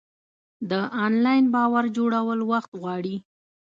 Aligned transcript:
د 0.69 0.71
انلاین 1.05 1.45
باور 1.55 1.85
جوړول 1.97 2.39
وخت 2.51 2.71
غواړي. 2.81 3.15